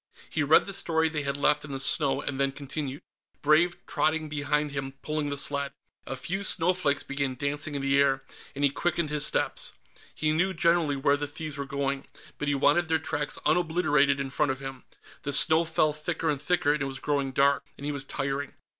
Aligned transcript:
He 0.31 0.41
read 0.41 0.65
the 0.65 0.73
story 0.73 1.09
they 1.09 1.21
had 1.21 1.37
left 1.37 1.63
in 1.63 1.71
the 1.71 1.79
snow, 1.79 2.21
and 2.23 2.39
then 2.39 2.53
continued, 2.53 3.03
Brave 3.43 3.77
trotting 3.85 4.29
behind 4.29 4.71
him 4.71 4.93
pulling 5.03 5.29
the 5.29 5.37
sled. 5.37 5.73
A 6.07 6.15
few 6.15 6.43
snowflakes 6.43 7.03
began 7.03 7.35
dancing 7.35 7.75
in 7.75 7.83
the 7.83 8.01
air, 8.01 8.23
and 8.55 8.63
he 8.63 8.71
quickened 8.71 9.11
his 9.11 9.27
steps. 9.27 9.73
He 10.15 10.31
knew, 10.31 10.55
generally, 10.55 10.95
where 10.95 11.17
the 11.17 11.27
thieves 11.27 11.55
were 11.55 11.65
going, 11.67 12.07
but 12.39 12.47
he 12.47 12.55
wanted 12.55 12.89
their 12.89 12.97
tracks 12.97 13.37
unobliterated 13.45 14.19
in 14.19 14.31
front 14.31 14.51
of 14.51 14.59
him. 14.59 14.85
The 15.21 15.31
snow 15.33 15.65
fell 15.65 15.93
thicker 15.93 16.29
and 16.31 16.41
thicker, 16.41 16.73
and 16.73 16.81
it 16.81 16.87
was 16.87 16.97
growing 16.97 17.31
dark, 17.31 17.65
and 17.77 17.85
he 17.85 17.91
was 17.91 18.03
tiring. 18.03 18.55